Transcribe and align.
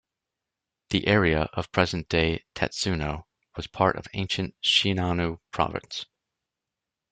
The 0.89 1.05
area 1.05 1.41
of 1.53 1.71
present-day 1.71 2.43
Tatsuno 2.55 3.25
was 3.55 3.67
part 3.67 3.97
of 3.97 4.07
ancient 4.15 4.55
Shinano 4.63 5.41
Province. 5.51 6.07